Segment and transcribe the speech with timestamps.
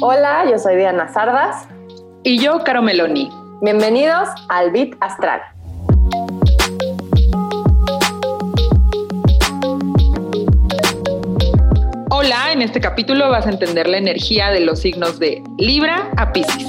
[0.00, 1.66] Hola, yo soy Diana Sardas.
[2.22, 3.30] Y yo, Caro Meloni.
[3.62, 5.40] Bienvenidos al Bit Astral.
[12.10, 16.32] Hola, en este capítulo vas a entender la energía de los signos de Libra a
[16.32, 16.68] Pisces.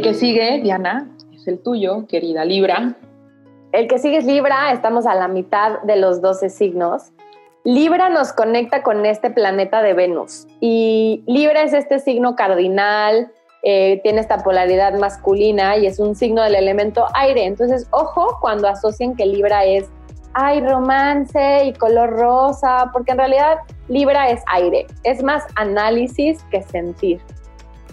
[0.00, 2.96] El que sigue, Diana, es el tuyo, querida Libra.
[3.70, 7.12] El que sigue es Libra, estamos a la mitad de los 12 signos.
[7.64, 13.30] Libra nos conecta con este planeta de Venus y Libra es este signo cardinal,
[13.62, 17.44] eh, tiene esta polaridad masculina y es un signo del elemento aire.
[17.44, 19.90] Entonces, ojo cuando asocian que Libra es,
[20.32, 26.62] ay, romance y color rosa, porque en realidad Libra es aire, es más análisis que
[26.62, 27.20] sentir.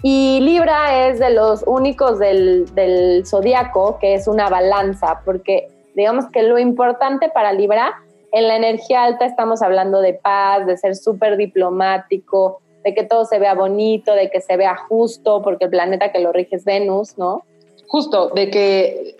[0.02, 6.26] Y Libra es de los únicos del, del zodiaco que es una balanza, porque digamos
[6.32, 7.94] que lo importante para Libra,
[8.32, 13.24] en la energía alta estamos hablando de paz, de ser súper diplomático, de que todo
[13.24, 16.64] se vea bonito, de que se vea justo, porque el planeta que lo rige es
[16.64, 17.42] Venus, ¿no?
[17.86, 19.16] Justo, de que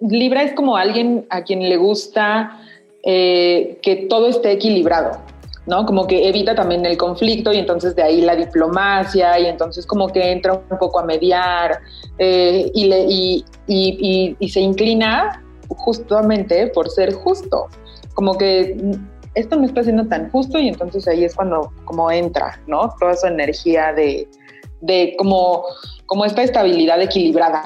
[0.00, 2.60] Libra es como alguien a quien le gusta
[3.02, 5.18] eh, que todo esté equilibrado.
[5.66, 5.86] ¿No?
[5.86, 10.08] Como que evita también el conflicto y entonces de ahí la diplomacia y entonces como
[10.08, 11.80] que entra un poco a mediar
[12.18, 17.68] eh, y, le, y, y, y, se inclina justamente por ser justo.
[18.14, 18.76] Como que
[19.34, 22.94] esto no está siendo tan justo y entonces ahí es cuando como entra, ¿no?
[23.00, 24.28] Toda esa energía de,
[24.80, 25.64] de como,
[26.06, 27.62] como esta estabilidad equilibrada.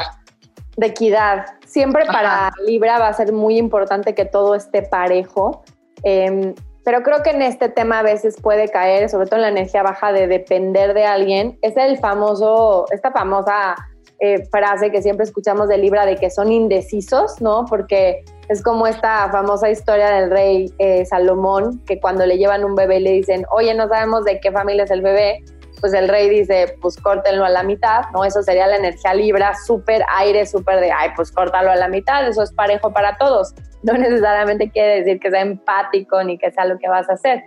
[0.77, 1.47] De equidad.
[1.67, 5.65] Siempre para Libra va a ser muy importante que todo esté parejo.
[6.05, 6.55] Eh,
[6.89, 9.83] pero creo que en este tema a veces puede caer, sobre todo en la energía
[9.83, 11.59] baja de depender de alguien.
[11.61, 13.75] Es el famoso, esta famosa
[14.21, 17.67] eh, frase que siempre escuchamos de Libra de que son indecisos, ¿no?
[17.69, 22.75] Porque es como esta famosa historia del rey eh, Salomón, que cuando le llevan un
[22.75, 25.45] bebé le dicen, oye, no sabemos de qué familia es el bebé,
[25.83, 28.25] pues el rey dice, pues córtenlo a la mitad, ¿no?
[28.25, 32.27] Eso sería la energía Libra, súper aire, súper de, ay, pues córtalo a la mitad,
[32.27, 33.53] eso es parejo para todos.
[33.83, 37.45] No necesariamente quiere decir que sea empático ni que sea lo que vas a hacer.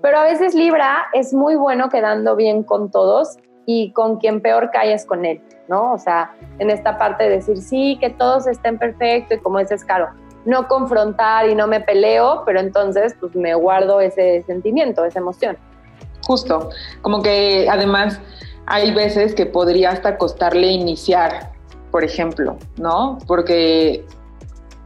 [0.00, 4.70] Pero a veces Libra es muy bueno quedando bien con todos y con quien peor
[4.70, 5.92] calles con él, ¿no?
[5.92, 9.84] O sea, en esta parte de decir, sí, que todos estén perfectos y como dices,
[9.84, 10.08] caro,
[10.44, 15.56] no confrontar y no me peleo, pero entonces pues me guardo ese sentimiento, esa emoción.
[16.24, 16.70] Justo,
[17.02, 18.20] como que además
[18.66, 21.52] hay veces que podría hasta costarle iniciar,
[21.90, 23.18] por ejemplo, ¿no?
[23.26, 24.04] Porque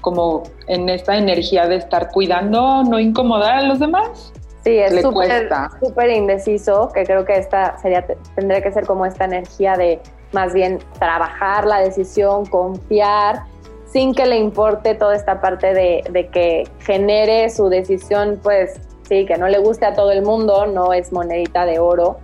[0.07, 4.33] como en esta energía de estar cuidando, no incomodar a los demás.
[4.63, 8.07] Sí, es súper indeciso, que creo que esta sería,
[8.37, 10.01] tendría que ser como esta energía de
[10.31, 13.47] más bien trabajar la decisión, confiar,
[13.87, 18.79] sin que le importe toda esta parte de, de que genere su decisión, pues
[19.09, 22.19] sí, que no le guste a todo el mundo, no es monedita de oro.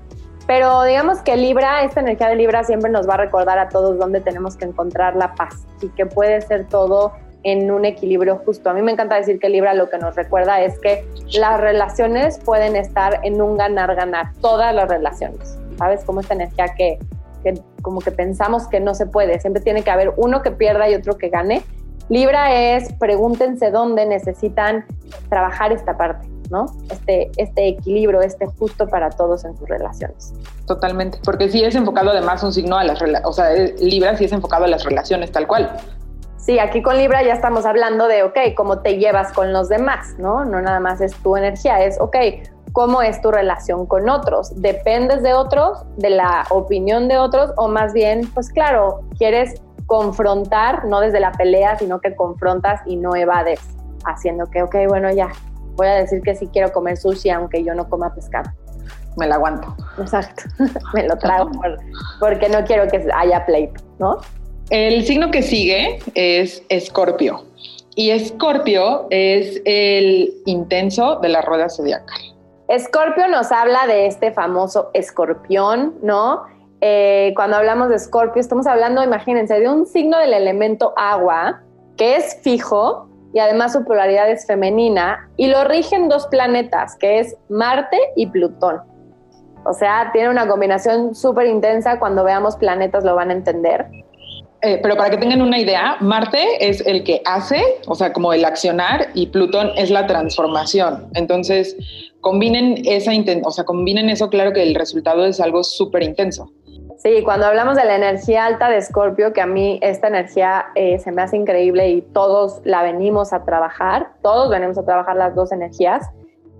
[0.47, 3.99] Pero digamos que Libra, esta energía de Libra siempre nos va a recordar a todos
[3.99, 7.12] dónde tenemos que encontrar la paz y que puede ser todo
[7.45, 8.71] en un equilibrio justo.
[8.71, 12.39] A mí me encanta decir que Libra lo que nos recuerda es que las relaciones
[12.39, 15.59] pueden estar en un ganar-ganar, todas las relaciones.
[15.79, 16.05] ¿Sabes?
[16.05, 16.99] Como esta energía que,
[17.43, 20.89] que, como que pensamos que no se puede, siempre tiene que haber uno que pierda
[20.89, 21.63] y otro que gane.
[22.09, 24.85] Libra es, pregúntense dónde necesitan
[25.29, 26.29] trabajar esta parte.
[26.51, 26.67] ¿no?
[26.91, 30.35] Este, este equilibrio, este justo para todos en sus relaciones.
[30.67, 34.27] Totalmente, porque sí es enfocado además un signo a las relaciones, o sea, Libra sí
[34.27, 35.75] es enfocado a las relaciones tal cual.
[36.43, 40.17] Sí, aquí con Libra ya estamos hablando de, ok, cómo te llevas con los demás,
[40.19, 40.45] ¿no?
[40.45, 42.17] No nada más es tu energía, es, ok,
[42.73, 44.61] cómo es tu relación con otros.
[44.61, 50.85] ¿Dependes de otros, de la opinión de otros o más bien, pues claro, quieres confrontar,
[50.87, 53.61] no desde la pelea, sino que confrontas y no evades,
[54.05, 55.29] haciendo que, ok, bueno, ya,
[55.77, 58.51] voy a decir que sí quiero comer sushi aunque yo no coma pescado.
[59.17, 59.77] Me la aguanto.
[59.97, 60.43] Exacto,
[60.93, 61.53] me lo trago
[62.19, 64.19] porque no quiero que haya pleito, ¿no?
[64.73, 67.45] El signo que sigue es Escorpio.
[67.95, 72.19] Y Escorpio es el intenso de la rueda zodiacal.
[72.69, 76.45] Escorpio nos habla de este famoso escorpión, ¿no?
[76.81, 81.61] Eh, cuando hablamos de Escorpio, estamos hablando, imagínense, de un signo del elemento agua
[81.99, 87.19] que es fijo, y además su polaridad es femenina y lo rigen dos planetas, que
[87.19, 88.81] es Marte y Plutón.
[89.67, 93.87] O sea, tiene una combinación súper intensa, cuando veamos planetas lo van a entender.
[94.62, 98.32] Eh, pero para que tengan una idea, Marte es el que hace, o sea, como
[98.32, 101.09] el accionar, y Plutón es la transformación.
[101.14, 101.76] Entonces,
[102.20, 103.11] combinen esa
[103.44, 106.50] o sea, combinen eso, claro que el resultado es algo súper intenso.
[106.99, 111.00] Sí, cuando hablamos de la energía alta de Escorpio, que a mí esta energía eh,
[111.00, 115.35] se me hace increíble y todos la venimos a trabajar, todos venimos a trabajar las
[115.35, 116.09] dos energías.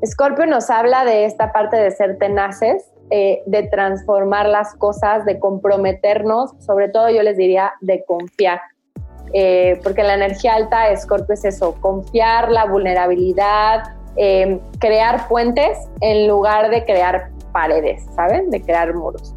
[0.01, 5.39] Escorpio nos habla de esta parte de ser tenaces, eh, de transformar las cosas, de
[5.39, 8.61] comprometernos, sobre todo yo les diría de confiar.
[9.35, 13.85] Eh, porque la energía alta de Escorpio es eso, confiar, la vulnerabilidad,
[14.79, 18.51] crear puentes en lugar de crear paredes, ¿saben?
[18.51, 19.35] De crear muros.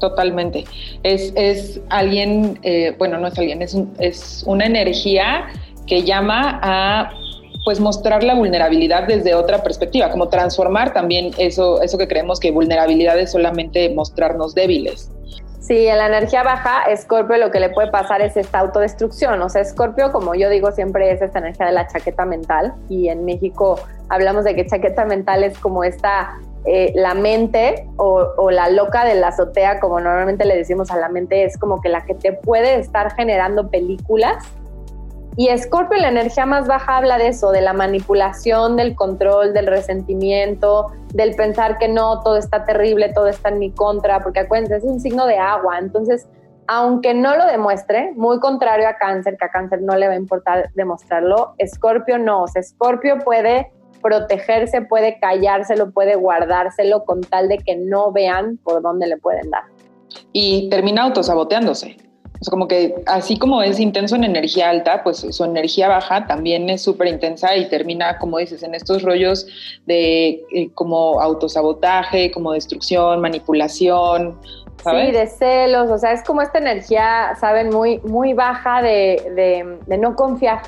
[0.00, 0.64] Totalmente.
[1.02, 5.46] Es, es alguien, eh, bueno, no es alguien, es, es una energía
[5.86, 7.10] que llama a
[7.66, 12.52] pues mostrar la vulnerabilidad desde otra perspectiva, como transformar también eso, eso que creemos que
[12.52, 15.10] vulnerabilidad es solamente mostrarnos débiles.
[15.58, 19.42] Sí, en la energía baja, Escorpio lo que le puede pasar es esta autodestrucción.
[19.42, 22.72] O sea, Escorpio, como yo digo siempre, es esta energía de la chaqueta mental.
[22.88, 23.80] Y en México
[24.10, 26.36] hablamos de que chaqueta mental es como esta
[26.66, 31.08] eh, la mente o, la loca de la azotea, como normalmente le decimos a la
[31.08, 34.44] mente, es como que la que te puede estar generando películas.
[35.38, 39.66] Y Scorpio, la energía más baja, habla de eso, de la manipulación, del control, del
[39.66, 44.76] resentimiento, del pensar que no, todo está terrible, todo está en mi contra, porque acuérdense,
[44.76, 45.78] es un signo de agua.
[45.78, 46.26] Entonces,
[46.68, 50.16] aunque no lo demuestre, muy contrario a cáncer, que a cáncer no le va a
[50.16, 52.44] importar demostrarlo, Scorpio no.
[52.44, 53.70] O sea, Scorpio puede
[54.02, 59.50] protegerse, puede callárselo, puede guardárselo con tal de que no vean por dónde le pueden
[59.50, 59.64] dar.
[60.32, 61.96] Y termina autosaboteándose.
[62.40, 66.26] O sea, como que así como es intenso en energía alta, pues su energía baja
[66.26, 69.46] también es súper intensa y termina, como dices, en estos rollos
[69.86, 74.38] de eh, como autosabotaje, como destrucción, manipulación.
[74.84, 79.78] Sí, de celos, o sea, es como esta energía, saben, muy, muy baja de, de,
[79.86, 80.60] de no confiar.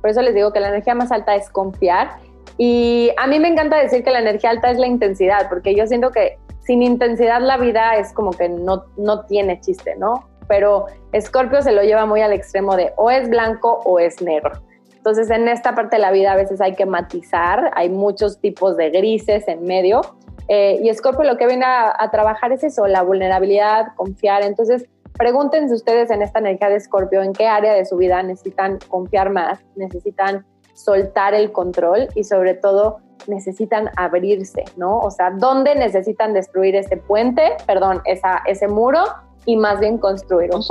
[0.00, 2.10] Por eso les digo que la energía más alta es confiar
[2.58, 5.86] y a mí me encanta decir que la energía alta es la intensidad, porque yo
[5.86, 10.28] siento que sin intensidad la vida es como que no, no tiene chiste, ¿no?
[10.48, 10.86] Pero
[11.18, 14.52] Scorpio se lo lleva muy al extremo de o es blanco o es negro.
[14.96, 18.76] Entonces en esta parte de la vida a veces hay que matizar, hay muchos tipos
[18.76, 20.00] de grises en medio.
[20.48, 24.42] Eh, y Scorpio lo que viene a, a, trabajar es eso, la vulnerabilidad, confiar.
[24.42, 28.78] Entonces pregúntense ustedes en esta energía de Scorpio en qué área de su vida necesitan
[28.88, 30.44] confiar más, necesitan
[30.74, 34.98] soltar el control y sobre todo necesitan abrirse, ¿no?
[34.98, 39.04] O sea, ¿dónde necesitan destruir ese puente, perdón, esa, ese muro
[39.46, 40.62] y más bien construir un?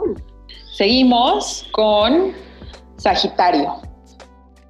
[0.74, 2.34] Seguimos con
[2.98, 3.76] Sagitario.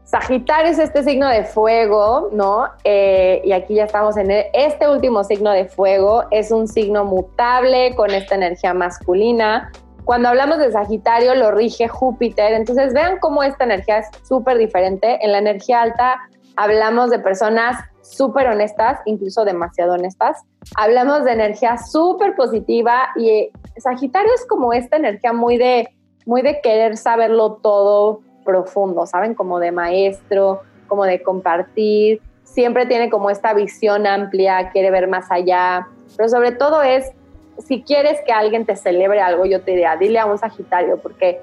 [0.03, 2.67] Sagitario es este signo de fuego, ¿no?
[2.83, 6.23] Eh, y aquí ya estamos en este último signo de fuego.
[6.31, 9.71] Es un signo mutable con esta energía masculina.
[10.05, 15.17] Cuando hablamos de Sagitario lo rige Júpiter, entonces vean cómo esta energía es súper diferente.
[15.21, 16.17] En la energía alta
[16.55, 17.75] hablamos de personas
[18.09, 20.43] súper honestas, incluso demasiado honestas.
[20.75, 25.89] Hablamos de energía súper positiva y Sagitario es como esta energía muy de,
[26.25, 29.33] muy de querer saberlo todo profundo, ¿saben?
[29.33, 32.21] Como de maestro, como de compartir.
[32.43, 37.11] Siempre tiene como esta visión amplia, quiere ver más allá, pero sobre todo es
[37.57, 41.41] si quieres que alguien te celebre algo, yo te diría, dile a un Sagitario, porque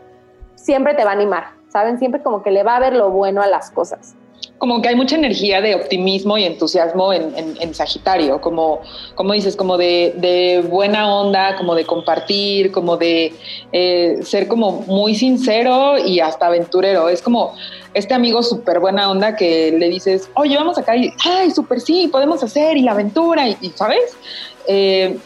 [0.55, 1.99] siempre te va a animar, ¿saben?
[1.99, 4.15] Siempre como que le va a ver lo bueno a las cosas.
[4.63, 8.81] Como que hay mucha energía de optimismo y entusiasmo en, Sagitario, como,
[9.17, 13.35] como dices, como de, buena onda, como de compartir, como de
[13.73, 17.09] eh, ser como muy sincero y hasta aventurero.
[17.09, 17.57] Es como
[17.93, 22.07] este amigo súper buena onda que le dices, oye, vamos acá y, ay, súper sí,
[22.07, 24.17] podemos hacer y la aventura, y, ¿sabes?
[24.69, 25.19] Eh,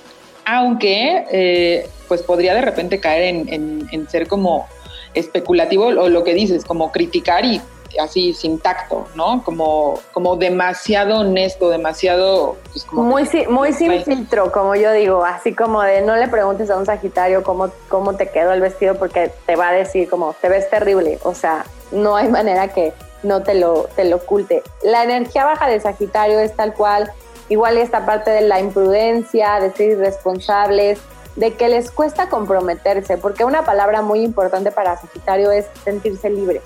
[0.46, 4.66] aunque eh, pues podría de repente caer en, ser como
[5.12, 7.60] especulativo o lo que dices, como criticar y
[7.98, 9.42] así sin tacto, ¿no?
[9.44, 12.56] Como, como demasiado honesto, demasiado...
[12.72, 16.70] Pues, como muy, muy sin filtro, como yo digo, así como de no le preguntes
[16.70, 20.34] a un Sagitario cómo, cómo te quedó el vestido porque te va a decir como
[20.40, 24.62] te ves terrible, o sea, no hay manera que no te lo, te lo oculte.
[24.82, 27.12] La energía baja de Sagitario es tal cual
[27.48, 30.98] Igual esta parte de la imprudencia, de ser irresponsables,
[31.36, 36.62] de que les cuesta comprometerse, porque una palabra muy importante para Sagitario es sentirse libres.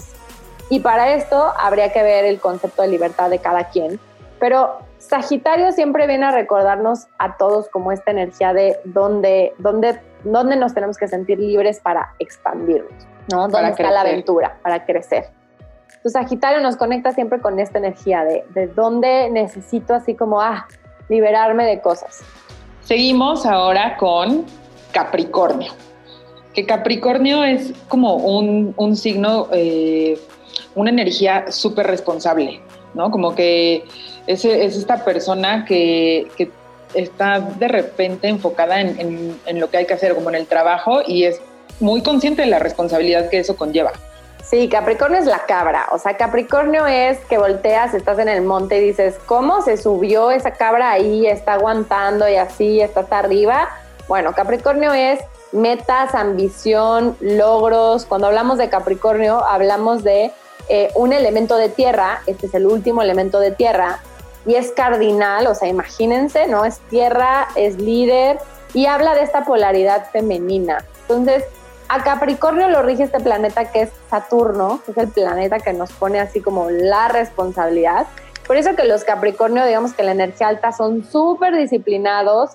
[0.70, 4.00] Y para esto habría que ver el concepto de libertad de cada quien.
[4.38, 10.56] Pero Sagitario siempre viene a recordarnos a todos como esta energía de dónde, dónde, dónde
[10.56, 12.92] nos tenemos que sentir libres para expandirnos,
[13.30, 13.48] ¿no?
[13.48, 15.28] ¿Dónde está la aventura para crecer?
[16.02, 20.66] Tu Sagitario nos conecta siempre con esta energía de, de dónde necesito así como, ah,
[21.10, 22.22] liberarme de cosas.
[22.82, 24.46] Seguimos ahora con
[24.92, 25.72] Capricornio.
[26.54, 30.18] que Capricornio es como un, signo, eh,
[30.74, 32.60] una energía súper responsable,
[32.94, 33.10] ¿no?
[33.10, 33.84] Como que
[34.26, 36.28] es, es esta persona que,
[36.94, 41.02] está de repente enfocada en, en, lo que hay que hacer, como en el trabajo,
[41.06, 41.40] y es
[41.78, 43.92] muy consciente de la responsabilidad que eso conlleva.
[44.42, 45.86] Sí, Capricornio es la cabra.
[45.92, 50.32] O sea, Capricornio es que volteas, estás en el monte y dices, ¿cómo se subió
[50.32, 51.26] esa cabra ahí?
[51.28, 53.68] Está aguantando y así, está hasta arriba.
[54.08, 55.20] Bueno, Capricornio es
[55.52, 58.06] metas, ambición, logros.
[58.06, 60.32] Cuando hablamos de Capricornio, hablamos de
[60.72, 63.98] eh, un elemento de tierra, este es el último elemento de tierra,
[64.46, 66.64] y es cardinal, o sea, imagínense, ¿no?
[66.64, 68.38] Es tierra, es líder,
[68.72, 70.84] y habla de esta polaridad femenina.
[71.02, 71.44] Entonces,
[71.88, 75.90] a Capricornio lo rige este planeta que es Saturno, que es el planeta que nos
[75.90, 78.06] pone así como la responsabilidad.
[78.46, 82.52] Por eso que los Capricornio, digamos que la energía alta son súper disciplinados,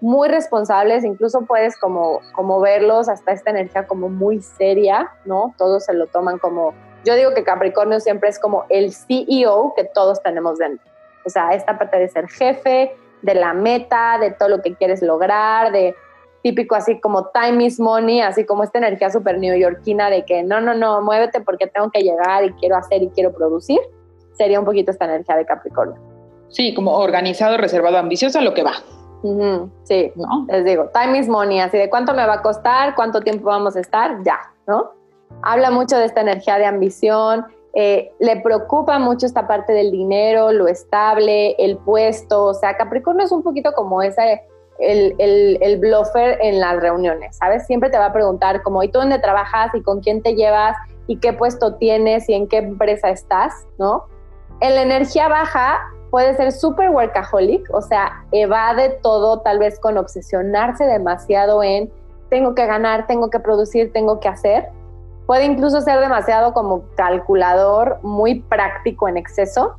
[0.00, 5.52] muy responsables, incluso puedes como, como verlos hasta esta energía como muy seria, ¿no?
[5.58, 6.72] Todos se lo toman como,
[7.04, 10.84] yo digo que Capricornio siempre es como el CEO que todos tenemos dentro.
[11.24, 15.02] O sea, esta parte de ser jefe, de la meta, de todo lo que quieres
[15.02, 15.94] lograr, de
[16.42, 20.60] típico así como time is money, así como esta energía súper neoyorquina de que no,
[20.60, 23.80] no, no, muévete porque tengo que llegar y quiero hacer y quiero producir,
[24.34, 26.00] sería un poquito esta energía de Capricornio.
[26.48, 28.74] Sí, como organizado, reservado, ambicioso, lo que va
[29.84, 30.46] sí, ¿no?
[30.48, 33.76] Les digo, time is money, así de cuánto me va a costar, cuánto tiempo vamos
[33.76, 34.92] a estar, ya, ¿no?
[35.42, 40.50] Habla mucho de esta energía de ambición, eh, le preocupa mucho esta parte del dinero,
[40.50, 44.42] lo estable, el puesto, o sea, Capricornio es un poquito como ese,
[44.78, 47.66] el, el, el bluffer en las reuniones, ¿sabes?
[47.66, 49.74] Siempre te va a preguntar como, ¿y tú dónde trabajas?
[49.74, 50.76] ¿Y con quién te llevas?
[51.06, 52.28] ¿Y qué puesto tienes?
[52.28, 53.66] ¿Y en qué empresa estás?
[53.78, 54.04] ¿No?
[54.60, 55.78] En la energía baja
[56.10, 61.92] puede ser súper workaholic, o sea, evade todo tal vez con obsesionarse demasiado en
[62.30, 64.68] tengo que ganar, tengo que producir, tengo que hacer.
[65.26, 69.76] Puede incluso ser demasiado como calculador, muy práctico en exceso.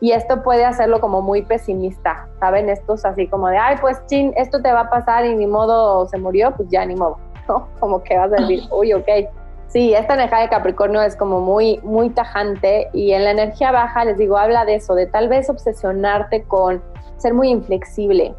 [0.00, 2.68] Y esto puede hacerlo como muy pesimista, ¿saben?
[2.68, 6.06] Estos así como de, ay, pues chin, esto te va a pasar y ni modo
[6.08, 7.18] se murió, pues ya ni modo,
[7.48, 7.68] ¿no?
[7.78, 9.08] Como que vas a decir, uy, ok,
[9.72, 14.04] Sí, esta energía de Capricornio es como muy, muy tajante y en la energía baja,
[14.04, 16.82] les digo, habla de eso, de tal vez obsesionarte con
[17.16, 18.34] ser muy inflexible,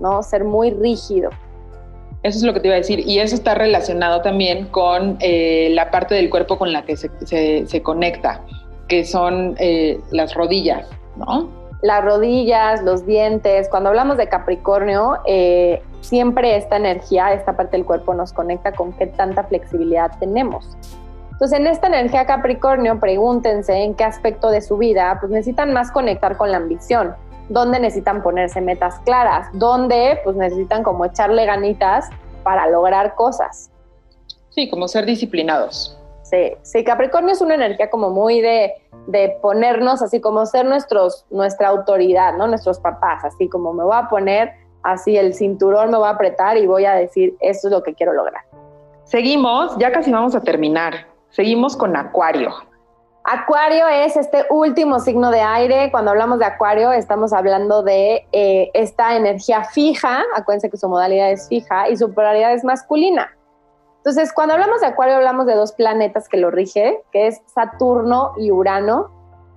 [0.00, 0.22] ¿no?
[0.22, 1.28] Ser muy rígido.
[2.22, 3.00] Eso es lo que te iba a decir.
[3.06, 7.82] Y eso está relacionado también con eh, la parte del cuerpo con la que se,
[7.82, 8.42] conecta,
[8.88, 11.48] que son eh, las rodillas, ¿no?
[11.82, 13.68] Las rodillas, los dientes.
[13.68, 18.92] Cuando hablamos de Capricornio, eh, siempre esta energía, esta parte del cuerpo nos conecta con
[18.94, 20.76] qué tanta flexibilidad tenemos.
[21.30, 25.92] Entonces, en esta energía Capricornio, pregúntense en qué aspecto de su vida pues necesitan más
[25.92, 27.14] conectar con la ambición,
[27.48, 32.08] dónde necesitan ponerse metas claras, dónde pues necesitan como echarle ganitas
[32.42, 33.70] para lograr cosas.
[34.50, 35.98] Sí, como ser disciplinados.
[36.22, 38.74] Sí, sí, Capricornio es una energía como muy de,
[39.06, 42.46] de ponernos así como ser nuestros, nuestra autoridad, ¿no?
[42.46, 44.52] Nuestros papás, así como me voy a poner
[44.82, 47.94] así el cinturón me va a apretar y voy a decir, esto es lo que
[47.94, 48.42] quiero lograr.
[49.04, 51.06] Seguimos, ya casi vamos a terminar.
[51.30, 52.52] Seguimos con Acuario.
[53.30, 55.90] Acuario es este último signo de aire.
[55.90, 60.24] Cuando hablamos de Acuario, estamos hablando de eh, esta energía fija.
[60.34, 63.36] Acuérdense que su modalidad es fija y su polaridad es masculina.
[63.98, 68.32] Entonces, cuando hablamos de Acuario, hablamos de dos planetas que lo rige, que es Saturno
[68.38, 69.10] y Urano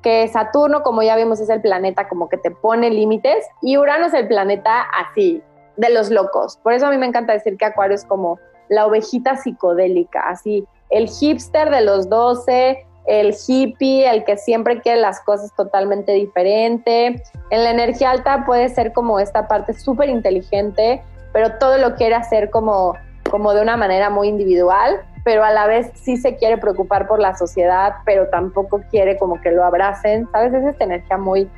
[0.04, 4.08] que Saturno, como ya vimos, es el planeta como que te pone límites y Urano
[4.08, 5.42] es el planeta así,
[5.78, 6.58] de los locos.
[6.58, 10.66] Por eso a mí me encanta decir que Acuario es como la ovejita psicodélica, así,
[10.90, 17.24] el hipster de los 12, el hippie, el que siempre quiere las cosas totalmente diferente.
[17.50, 21.04] En la energía alta puede ser como esta parte súper inteligente,
[21.34, 22.96] pero todo lo quiere hacer como,
[23.30, 27.20] como de una manera muy individual pero a la vez sí se quiere preocupar por
[27.20, 30.54] la sociedad, pero tampoco quiere como que lo abracen, ¿sabes?
[30.54, 31.50] Es esta energía muy,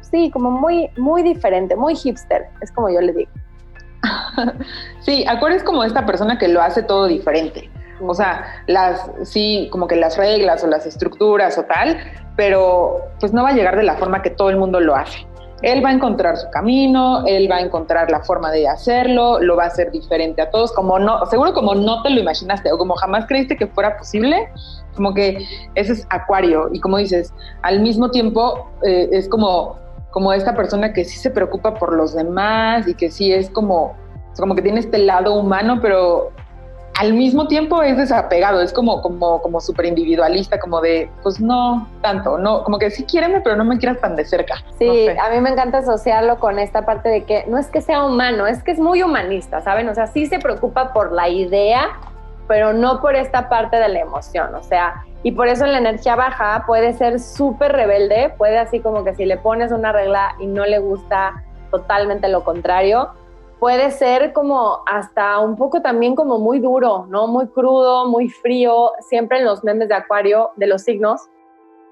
[0.00, 3.30] sí, como muy, muy diferente, muy hipster, es como yo le digo.
[5.00, 7.70] sí, Acuario es como esta persona que lo hace todo diferente.
[8.06, 11.98] O sea, las, sí, como que las reglas o las estructuras o tal,
[12.36, 15.26] pero pues no va a llegar de la forma que todo el mundo lo hace.
[15.62, 19.56] Él va a encontrar su camino, él va a encontrar la forma de hacerlo, lo
[19.56, 22.78] va a hacer diferente a todos, como no, seguro como no te lo imaginaste o
[22.78, 24.48] como jamás creíste que fuera posible,
[24.96, 27.32] como que ese es Acuario y como dices,
[27.62, 29.76] al mismo tiempo eh, es como,
[30.10, 33.94] como esta persona que sí se preocupa por los demás y que sí es como,
[34.36, 36.32] como que tiene este lado humano, pero
[37.02, 41.88] al mismo tiempo es desapegado, es como, como, como súper individualista, como de, pues no
[42.00, 44.62] tanto, no, como que sí quiéreme, pero no me quieras tan de cerca.
[44.78, 48.04] Sí, a mí me encanta asociarlo con esta parte de que no es que sea
[48.04, 49.88] humano, es que es muy humanista, ¿saben?
[49.88, 51.88] O sea, sí se preocupa por la idea
[52.48, 55.78] pero no por esta parte de la emoción, o sea, y por eso en la
[55.78, 60.34] energía baja puede ser súper rebelde, puede así como que si le pones una regla
[60.38, 63.10] y no le gusta totalmente lo contrario,
[63.62, 67.28] puede ser como hasta un poco también como muy duro, ¿no?
[67.28, 71.28] Muy crudo, muy frío, siempre en los memes de Acuario, de los signos,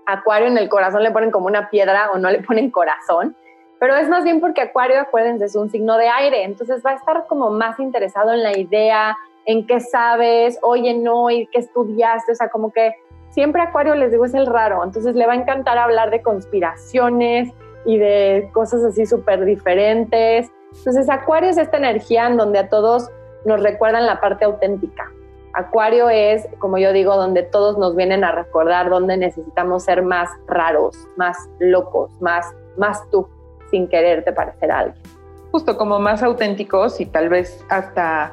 [0.05, 3.37] Acuario en el corazón le ponen como una piedra o no le ponen corazón,
[3.79, 6.95] pero es más bien porque Acuario, acuérdense, es un signo de aire, entonces va a
[6.95, 12.33] estar como más interesado en la idea, en qué sabes, oye, no, y qué estudiaste,
[12.33, 12.97] o sea, como que
[13.29, 17.49] siempre Acuario, les digo, es el raro, entonces le va a encantar hablar de conspiraciones
[17.85, 20.50] y de cosas así súper diferentes.
[20.77, 23.11] Entonces, Acuario es esta energía en donde a todos
[23.45, 25.11] nos recuerdan la parte auténtica.
[25.53, 30.31] Acuario es, como yo digo, donde todos nos vienen a recordar donde necesitamos ser más
[30.47, 32.47] raros, más locos, más,
[32.77, 33.29] más tú
[33.71, 35.03] sin quererte parecer a alguien.
[35.50, 38.33] Justo como más auténticos y tal vez hasta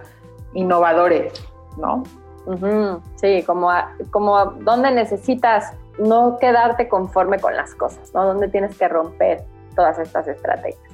[0.53, 1.33] innovadores,
[1.77, 2.03] ¿no?
[3.15, 3.69] Sí, como,
[4.11, 8.25] como donde necesitas no quedarte conforme con las cosas, ¿no?
[8.25, 9.43] Donde tienes que romper
[9.75, 10.86] todas estas estrategias.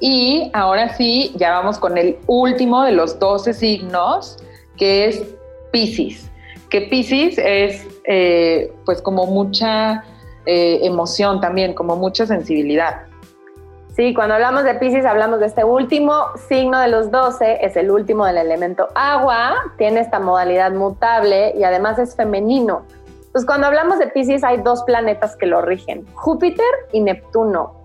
[0.00, 4.36] Y ahora sí, ya vamos con el último de los 12 signos,
[4.76, 5.22] que es
[5.72, 6.30] Pisces.
[6.70, 10.04] Que Pisces es eh, pues como mucha
[10.46, 13.02] eh, emoción también, como mucha sensibilidad.
[13.98, 17.90] Sí, cuando hablamos de Pisces hablamos de este último signo de los 12, es el
[17.90, 22.82] último del elemento agua, tiene esta modalidad mutable y además es femenino.
[23.26, 27.77] Entonces, cuando hablamos de Pisces hay dos planetas que lo rigen, Júpiter y Neptuno.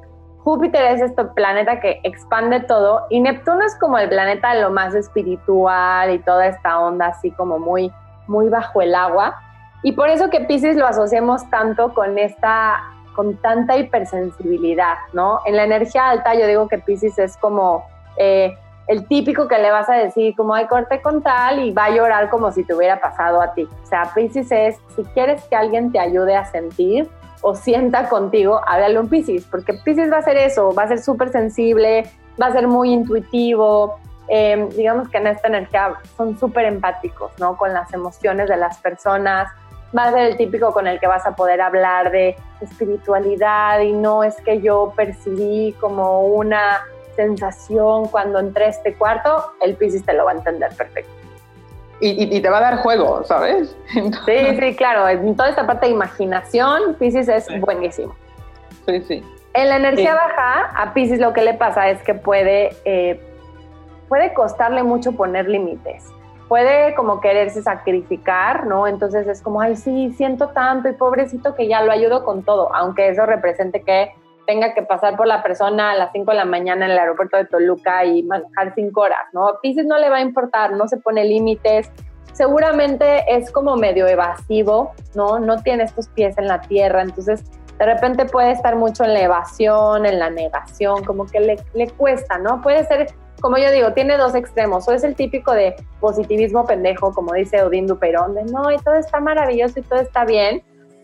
[0.44, 4.94] Júpiter es este planeta que expande todo y Neptuno es como el planeta lo más
[4.94, 7.94] espiritual y toda esta onda así como muy,
[8.28, 9.36] muy bajo el agua.
[9.84, 12.82] Y por eso que Pisces lo asociamos tanto con esta
[13.16, 15.40] con tanta hipersensibilidad, ¿no?
[15.46, 17.86] En la energía alta yo digo que Pisces es como
[18.18, 18.58] eh,
[18.88, 21.90] el típico que le vas a decir como, ay, corte con tal y va a
[21.92, 23.68] llorar como si te hubiera pasado a ti.
[23.84, 27.10] O sea, Pisces es, si quieres que alguien te ayude a sentir
[27.44, 31.00] o sienta contigo, háblale un Pisces, porque Pisces va a ser eso, va a ser
[31.00, 32.10] súper sensible,
[32.42, 37.58] va a ser muy intuitivo, eh, digamos que en esta energía son súper empáticos, ¿no?
[37.58, 39.50] Con las emociones de las personas,
[39.96, 43.92] va a ser el típico con el que vas a poder hablar de espiritualidad y
[43.92, 46.82] no es que yo percibí como una
[47.18, 51.23] sensación cuando entré a este cuarto, el Pisces te lo va a entender perfecto.
[52.06, 53.76] Y, te va a dar juego, ¿sabes?
[54.26, 55.08] Sí, sí, claro.
[55.08, 58.14] En toda esta parte de imaginación, Pisces es buenísimo.
[58.86, 59.24] Sí, sí.
[59.54, 63.22] En la energía baja, a Pisces lo que le pasa es que puede, eh,
[64.10, 66.04] puede costarle mucho poner límites
[66.54, 68.86] puede como quererse sacrificar, ¿no?
[68.86, 72.72] Entonces es como, ay, sí, siento tanto y pobrecito que ya lo ayudo con todo,
[72.76, 74.14] aunque eso represente que
[74.46, 77.38] tenga que pasar por la persona a las 5 de la mañana en el aeropuerto
[77.38, 79.60] de Toluca y manejar 5 horas, ¿no?
[79.62, 81.92] Pisces no le va a importar, no se pone límites,
[82.34, 85.40] seguramente es como medio evasivo, ¿no?
[85.40, 87.44] No tiene estos pies en la tierra, entonces
[87.78, 91.90] de repente puede estar mucho en la evasión, en la negación, como que le, le
[91.90, 92.62] cuesta, ¿no?
[92.62, 93.08] Puede ser
[93.44, 94.88] como yo digo, tiene dos extremos.
[94.88, 98.96] O es el típico de positivismo pendejo, como dice Odín Duperón, de no, y todo
[98.96, 100.64] está maravilloso y todo está bien.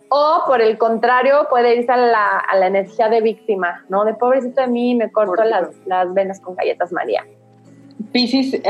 [0.10, 4.06] O por el contrario, puede irse a la, energía de víctima, ¿no?
[4.06, 7.24] De pobrecito de mí, me corto las, venas con galletas María.
[8.12, 8.62] Piscis, eh,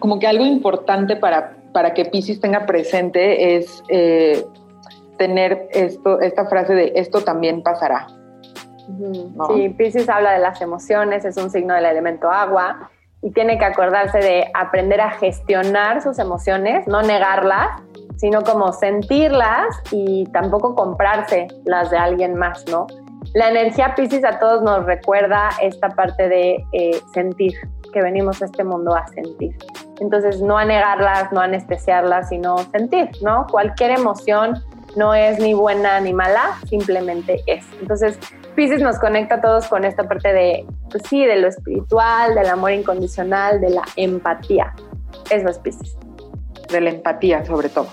[0.00, 4.44] como que algo importante para, para que Piscis tenga presente es eh,
[5.18, 8.08] tener esto, esta frase de esto también pasará.
[9.48, 13.64] Sí, Piscis habla de las emociones, es un signo del elemento agua y tiene que
[13.64, 17.82] acordarse de aprender a gestionar sus emociones, no negarlas,
[18.18, 22.86] sino como sentirlas y tampoco comprarse las de alguien más, ¿no?
[23.34, 27.54] La energía Pisces a todos nos recuerda esta parte de eh, sentir,
[27.92, 29.56] que venimos a este mundo a sentir.
[30.00, 33.46] Entonces, no a negarlas, no a anestesiarlas, sino sentir, ¿no?
[33.50, 34.54] Cualquier emoción
[34.96, 37.66] no es ni buena ni mala, simplemente es.
[37.80, 38.18] Entonces,
[38.54, 42.48] Pisces nos conecta a todos con esta parte de, pues sí, de lo espiritual, del
[42.48, 44.74] amor incondicional, de la empatía.
[45.30, 45.96] Eso es Pisces.
[46.68, 47.88] De la empatía, sobre todo.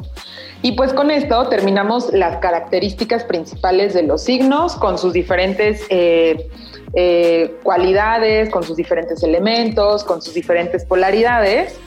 [0.62, 6.50] Y pues con esto terminamos las características principales de los signos con sus diferentes eh,
[6.94, 11.78] eh, cualidades, con sus diferentes elementos, con sus diferentes polaridades.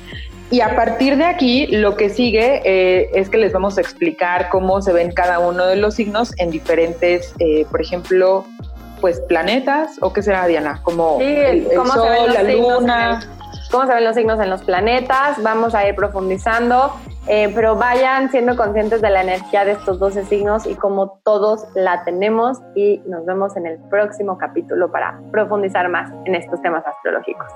[0.51, 4.49] Y a partir de aquí, lo que sigue eh, es que les vamos a explicar
[4.49, 7.35] cómo se ven cada uno de los signos en diferentes,
[7.71, 8.47] por ejemplo,
[9.01, 13.38] pues planetas o qué será Diana como el, sol la luna
[13.71, 16.95] cómo se ven los signos en los planetas vamos a ir profundizando
[17.31, 21.67] eh, pero vayan siendo conscientes de la energía de estos 12 signos y como todos
[21.75, 26.87] la tenemos y nos vemos en el próximo capítulo para profundizar más en estos temas
[26.87, 27.53] astrológicos.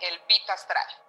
[0.00, 1.05] El meta astral.